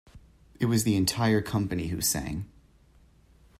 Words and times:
It 0.59 0.65
was 0.65 0.83
the 0.83 0.95
entire 0.95 1.43
company 1.43 1.89
who 1.89 2.01
sang. 2.01 2.49